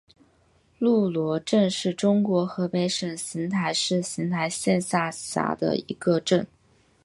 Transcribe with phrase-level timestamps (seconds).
[0.79, 6.47] 路罗镇是中国河北省邢台市邢台县下辖的一个镇。